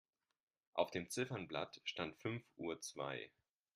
[0.73, 3.29] Auf dem Ziffernblatt stand fünf Uhr zwei.